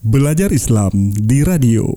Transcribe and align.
Belajar 0.00 0.48
Islam 0.48 1.12
di 1.12 1.44
radio. 1.44 1.92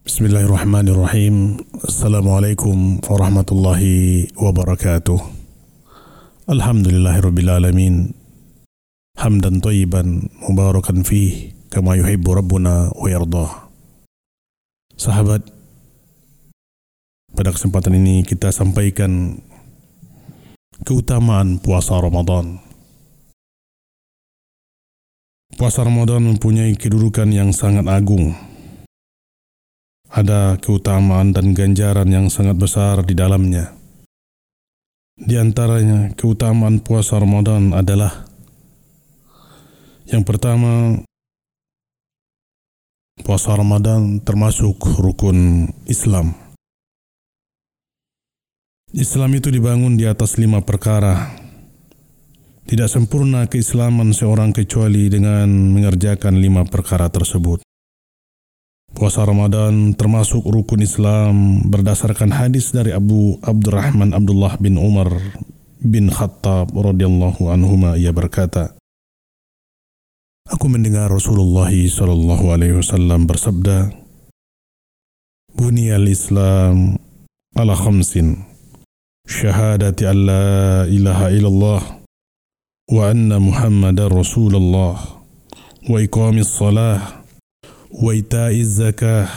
Bismillahirrahmanirrahim. 0.00 1.60
Assalamualaikum 1.84 3.04
warahmatullahi 3.04 4.32
wabarakatuh. 4.32 5.20
Alhamdulillahirrabbilalamin. 6.48 8.16
Hamdan 9.20 9.60
tayyiban 9.60 10.32
mubarakan 10.40 11.04
fih 11.04 11.52
kama 11.68 12.00
yuhibbu 12.00 12.32
rabbuna 12.32 12.88
wa 12.96 13.08
yardah. 13.12 13.68
Sahabat, 14.96 15.44
pada 17.36 17.52
kesempatan 17.52 18.00
ini 18.00 18.24
kita 18.24 18.56
sampaikan 18.56 19.36
keutamaan 20.88 21.60
puasa 21.60 22.00
Ramadan. 22.00 22.71
Puasa 25.62 25.86
Ramadan 25.86 26.26
mempunyai 26.26 26.74
kedudukan 26.74 27.30
yang 27.30 27.54
sangat 27.54 27.86
agung. 27.86 28.34
Ada 30.10 30.58
keutamaan 30.58 31.30
dan 31.30 31.54
ganjaran 31.54 32.10
yang 32.10 32.26
sangat 32.34 32.58
besar 32.58 33.06
di 33.06 33.14
dalamnya. 33.14 33.70
Di 35.14 35.38
antaranya, 35.38 36.18
keutamaan 36.18 36.82
puasa 36.82 37.14
Ramadan 37.22 37.78
adalah 37.78 38.26
yang 40.10 40.26
pertama, 40.26 40.98
puasa 43.22 43.54
Ramadan 43.54 44.18
termasuk 44.18 44.82
rukun 44.82 45.70
Islam. 45.86 46.34
Islam 48.90 49.30
itu 49.38 49.46
dibangun 49.46 49.94
di 49.94 50.10
atas 50.10 50.42
lima 50.42 50.58
perkara 50.58 51.41
tidak 52.66 52.88
sempurna 52.88 53.50
keislaman 53.50 54.14
seorang 54.14 54.54
kecuali 54.54 55.10
dengan 55.10 55.48
mengerjakan 55.48 56.38
lima 56.38 56.62
perkara 56.66 57.10
tersebut. 57.10 57.62
Puasa 58.92 59.24
Ramadan 59.24 59.96
termasuk 59.96 60.44
rukun 60.44 60.84
Islam 60.84 61.64
berdasarkan 61.72 62.28
hadis 62.28 62.76
dari 62.76 62.92
Abu 62.92 63.40
Abdurrahman 63.40 64.12
Abdullah 64.12 64.60
bin 64.60 64.76
Umar 64.76 65.08
bin 65.80 66.12
Khattab 66.12 66.70
radhiyallahu 66.76 67.48
anhuma 67.48 67.96
ia 67.96 68.12
berkata 68.12 68.76
Aku 70.52 70.68
mendengar 70.68 71.08
Rasulullah 71.08 71.72
sallallahu 71.72 72.52
alaihi 72.52 72.76
wasallam 72.76 73.24
bersabda 73.24 73.96
Buniyal 75.56 76.04
Islam 76.12 77.00
ala 77.56 77.72
khamsin 77.72 78.44
syahadati 79.24 80.04
an 80.04 80.18
la 80.28 80.84
ilaha 80.84 81.32
illallah 81.32 82.01
وأن 82.91 83.27
محمد 83.27 83.99
رسول 83.99 84.55
الله 84.55 84.95
وإقام 85.89 86.37
الصلاة 86.37 87.01
وإيتاء 87.91 88.55
الزكاة 88.55 89.27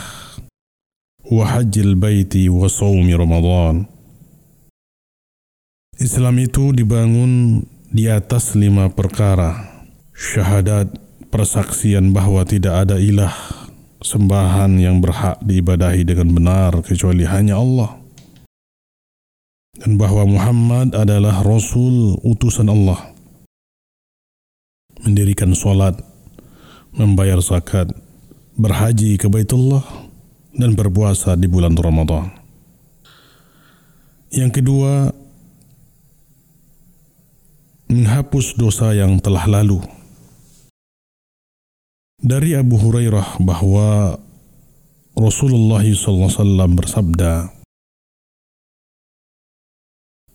وحج 1.31 1.79
البيت 1.79 2.35
وصوم 2.47 3.07
رمضان 3.11 3.75
Islam 6.01 6.41
itu 6.41 6.73
dibangun 6.73 7.61
di 7.93 8.09
atas 8.09 8.57
lima 8.57 8.89
perkara. 8.89 9.69
Syahadat, 10.17 10.97
persaksian 11.29 12.09
bahwa 12.09 12.41
tidak 12.41 12.89
ada 12.89 12.97
ilah 12.97 13.29
sembahan 14.01 14.81
yang 14.81 14.97
berhak 14.97 15.37
diibadahi 15.45 16.01
dengan 16.01 16.33
benar 16.33 16.71
kecuali 16.81 17.21
hanya 17.29 17.61
Allah. 17.61 18.01
Dan 19.77 20.01
bahwa 20.01 20.25
Muhammad 20.25 20.97
adalah 20.97 21.45
Rasul 21.45 22.17
utusan 22.25 22.73
Allah 22.73 23.11
mendirikan 25.06 25.54
sholat, 25.54 25.94
membayar 26.90 27.38
zakat, 27.38 27.94
berhaji 28.58 29.14
ke 29.14 29.30
Baitullah, 29.30 29.86
dan 30.50 30.74
berpuasa 30.74 31.38
di 31.38 31.46
bulan 31.46 31.78
Ramadan. 31.78 32.34
Yang 34.34 34.60
kedua, 34.60 35.14
menghapus 37.86 38.58
dosa 38.58 38.90
yang 38.92 39.22
telah 39.22 39.46
lalu. 39.46 39.78
Dari 42.18 42.58
Abu 42.58 42.74
Hurairah 42.74 43.38
bahwa 43.38 44.18
Rasulullah 45.14 45.84
SAW 45.86 46.74
bersabda, 46.74 47.54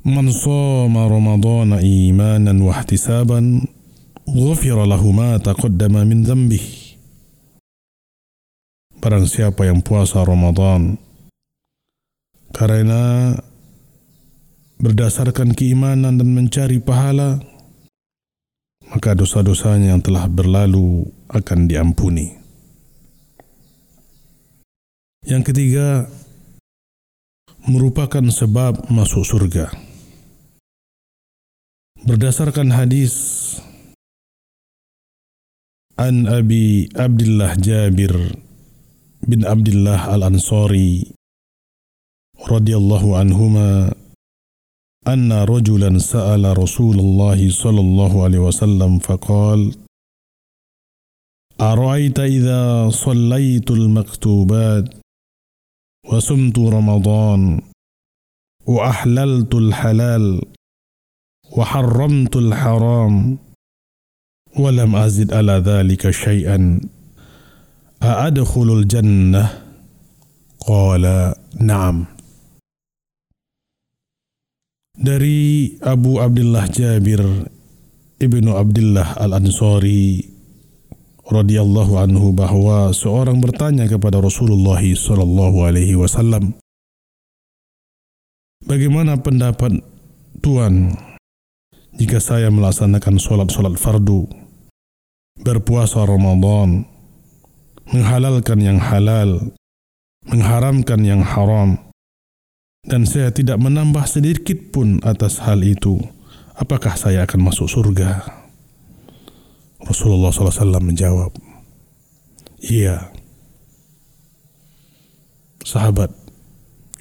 Man 0.01 0.33
sama 0.33 1.05
Ramadana 1.05 1.77
imanan 1.77 2.57
wa 2.65 2.73
ghufira 4.27 4.85
lahu 4.85 5.13
ma 5.13 5.37
taqaddama 5.41 6.05
min 6.05 6.25
Barang 9.01 9.25
siapa 9.25 9.65
yang 9.65 9.81
puasa 9.81 10.21
Ramadan 10.21 10.93
karena 12.53 13.33
berdasarkan 14.77 15.57
keimanan 15.57 16.21
dan 16.21 16.29
mencari 16.29 16.77
pahala 16.77 17.41
maka 18.91 19.15
dosa-dosanya 19.15 19.95
yang 19.95 20.03
telah 20.03 20.27
berlalu 20.27 21.07
akan 21.31 21.65
diampuni. 21.65 22.35
Yang 25.23 25.53
ketiga 25.53 26.11
merupakan 27.63 28.25
sebab 28.27 28.91
masuk 28.91 29.23
surga. 29.23 29.71
Berdasarkan 32.01 32.73
hadis 32.73 33.13
عن 36.01 36.27
أبي 36.27 36.89
عبد 36.95 37.21
الله 37.21 37.55
جابر 37.55 38.35
بن 39.27 39.45
عبد 39.45 39.67
الله 39.67 40.15
الأنصاري 40.15 41.13
رضي 42.49 42.75
الله 42.77 43.17
عنهما 43.17 43.93
أن 45.07 45.31
رجلا 45.31 45.99
سأل 45.99 46.57
رسول 46.57 46.99
الله 46.99 47.49
صلى 47.51 47.79
الله 47.79 48.23
عليه 48.23 48.39
وسلم 48.39 48.99
فقال 48.99 49.75
أرأيت 51.61 52.19
إذا 52.19 52.89
صليت 52.89 53.71
المكتوبات 53.71 54.85
وصمت 56.09 56.59
رمضان 56.59 57.61
وأحللت 58.65 59.53
الحلال 59.55 60.41
وحرمت 61.57 62.35
الحرام 62.35 63.37
ولم 64.56 64.96
أزد 64.96 65.32
على 65.32 65.52
ذلك 65.52 66.10
شيئا 66.10 66.80
أأدخل 68.02 68.68
الجنة 68.72 69.44
قال 70.66 71.04
نعم 71.60 72.06
dari 74.96 75.76
Abu 75.84 76.16
Abdullah 76.16 76.64
Jabir 76.72 77.20
ibnu 78.16 78.50
Abdullah 78.56 79.20
al 79.20 79.36
Ansori 79.36 80.24
radhiyallahu 81.28 82.00
anhu 82.00 82.32
bahwa 82.32 82.96
seorang 82.96 83.36
bertanya 83.44 83.84
kepada 83.84 84.24
Rasulullah 84.24 84.80
sallallahu 84.80 85.68
alaihi 85.68 86.00
wasallam 86.00 86.56
Bagaimana 88.66 89.20
pendapat 89.20 89.78
Tuhan 90.42 90.96
jika 92.00 92.18
saya 92.18 92.50
melaksanakan 92.50 93.20
sholat-sholat 93.20 93.78
fardu 93.78 94.26
Berpuasa 95.41 96.05
Ramadan, 96.05 96.85
menghalalkan 97.89 98.59
yang 98.61 98.77
halal, 98.77 99.53
mengharamkan 100.25 101.01
yang 101.01 101.25
haram, 101.25 101.81
dan 102.85 103.05
saya 103.05 103.29
tidak 103.33 103.61
menambah 103.61 104.05
sedikit 104.05 104.73
pun 104.73 105.01
atas 105.01 105.41
hal 105.41 105.61
itu, 105.61 106.01
apakah 106.57 106.93
saya 106.97 107.25
akan 107.25 107.49
masuk 107.49 107.69
surga? 107.69 108.25
Rasulullah 109.81 110.29
SAW 110.29 110.77
menjawab, 110.77 111.33
Iya. 112.61 113.09
Sahabat, 115.65 116.13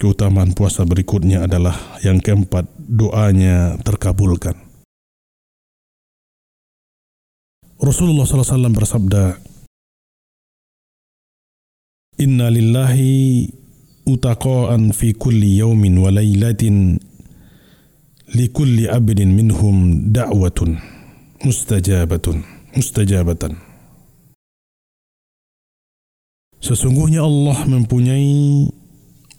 keutamaan 0.01 0.57
puasa 0.57 0.81
berikutnya 0.81 1.45
adalah 1.45 1.77
yang 2.01 2.17
keempat, 2.17 2.65
doanya 2.81 3.77
terkabulkan. 3.85 4.70
Rasulullah 7.81 8.29
SAW 8.29 8.77
bersabda, 8.77 9.41
Inna 12.21 12.53
lillahi 12.53 13.49
utaqaan 14.05 14.93
fi 14.93 15.17
kulli 15.17 15.57
yawmin 15.57 15.97
wa 15.97 16.13
laylatin 16.13 17.01
li 18.37 18.45
kulli 18.53 18.85
abdin 18.85 19.33
minhum 19.33 20.13
da'watun 20.13 20.77
mustajabatun 21.41 22.45
mustajabatan. 22.77 23.57
Sesungguhnya 26.61 27.25
Allah 27.25 27.65
mempunyai 27.65 28.69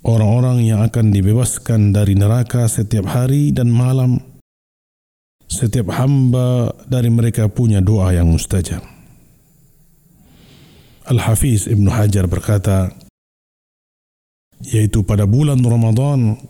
orang-orang 0.03 0.67
yang 0.67 0.83
akan 0.83 1.15
dibebaskan 1.15 1.94
dari 1.94 2.19
neraka 2.19 2.67
setiap 2.67 3.06
hari 3.06 3.55
dan 3.55 3.71
malam 3.71 4.31
setiap 5.52 5.93
hamba 5.93 6.72
dari 6.88 7.12
mereka 7.12 7.52
punya 7.52 7.84
doa 7.84 8.16
yang 8.16 8.32
mustajab. 8.32 8.81
Al-Hafiz 11.04 11.69
Ibnu 11.69 11.93
Hajar 11.93 12.25
berkata, 12.25 12.88
yaitu 14.64 15.04
pada 15.04 15.28
bulan 15.28 15.60
Ramadan 15.60 16.40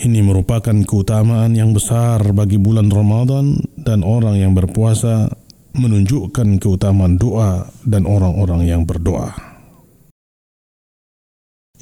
ini 0.00 0.24
merupakan 0.24 0.72
keutamaan 0.88 1.52
yang 1.52 1.76
besar 1.76 2.24
bagi 2.32 2.56
bulan 2.56 2.88
Ramadan 2.88 3.60
dan 3.76 4.00
orang 4.00 4.40
yang 4.40 4.56
berpuasa 4.56 5.28
menunjukkan 5.76 6.56
keutamaan 6.56 7.20
doa 7.20 7.68
dan 7.84 8.08
orang-orang 8.08 8.64
yang 8.64 8.88
berdoa. 8.88 9.36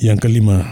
Yang 0.00 0.18
kelima, 0.26 0.64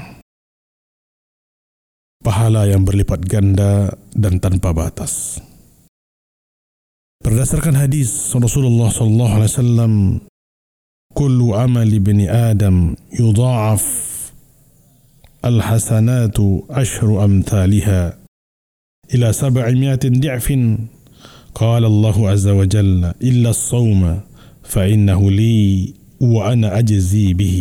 pahala 2.25 2.67
yang 2.67 2.83
berlipat 2.83 3.21
ganda 3.29 3.93
dan 4.17 4.41
tanpa 4.43 4.73
batas. 4.73 5.45
Berdasarkan 7.23 7.75
hadis 7.75 8.31
Rasulullah 8.33 8.89
sallallahu 8.95 9.33
alaihi 9.37 9.53
wasallam, 9.53 9.93
"Kullu 11.13 11.53
amali 11.55 11.99
bani 11.99 12.27
Adam 12.31 12.95
yudha'af 13.13 14.09
الحسنات 15.39 16.35
عشر 16.71 17.25
أمثالها 17.25 18.03
إلى 19.15 19.29
سبعمائة 19.33 20.05
ضعف 20.19 20.49
قال 21.55 21.83
الله 21.85 22.17
عز 22.31 22.49
وجل 22.49 23.05
إلا 23.23 23.51
الصوم 23.51 24.21
فإنه 24.67 25.21
لي 25.31 25.95
وأنا 26.21 26.79
أجزي 26.79 27.39
به 27.39 27.59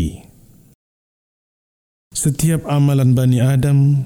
Setiap 2.17 2.65
amalan 2.65 3.13
Bani 3.13 3.37
Adam 3.45 4.01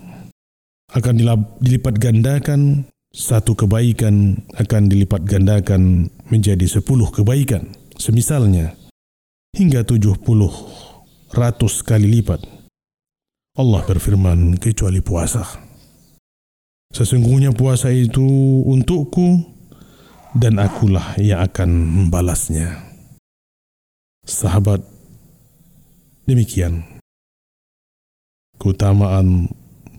akan 0.92 1.16
dilipat 1.64 1.96
gandakan, 1.96 2.84
satu 3.12 3.60
kebaikan 3.60 4.40
akan 4.56 4.88
dilipat 4.88 5.28
gandakan 5.28 6.08
menjadi 6.32 6.64
sepuluh 6.64 7.12
kebaikan. 7.12 7.68
Semisalnya, 8.00 8.74
hingga 9.54 9.84
tujuh 9.84 10.18
puluh 10.24 10.50
ratus 11.36 11.84
kali 11.84 12.08
lipat. 12.08 12.40
Allah 13.60 13.84
berfirman 13.84 14.56
kecuali 14.58 15.04
puasa. 15.04 15.44
Sesungguhnya 16.92 17.52
puasa 17.52 17.92
itu 17.92 18.24
untukku 18.64 19.44
dan 20.36 20.60
akulah 20.60 21.20
yang 21.20 21.44
akan 21.44 21.70
membalasnya. 21.70 22.80
Sahabat, 24.24 24.80
demikian 26.24 26.88
keutamaan 28.56 29.52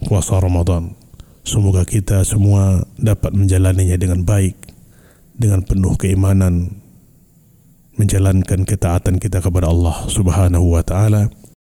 puasa 0.08 0.40
Ramadan. 0.40 0.96
Semoga 1.42 1.82
kita 1.82 2.22
semua 2.22 2.86
dapat 2.98 3.34
menjalaninya 3.34 3.98
dengan 3.98 4.22
baik, 4.22 4.54
dengan 5.34 5.66
penuh 5.66 5.98
keimanan, 5.98 6.82
menjalankan 7.98 8.62
ketaatan 8.62 9.18
kita 9.18 9.42
kepada 9.42 9.68
Allah 9.70 10.06
Subhanahu 10.06 10.78
wa 10.78 10.82
taala 10.86 11.28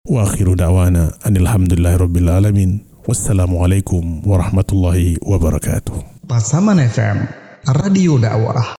Wa 0.06 0.22
akhiru 0.22 0.54
da'wana 0.54 1.18
alamin. 1.18 2.86
Wassalamualaikum 3.10 4.22
warahmatullahi 4.22 5.18
wabarakatuh. 5.18 6.26
Pasaman 6.30 6.78
FM, 6.78 7.26
Radio 7.66 8.14
Dakwah. 8.14 8.70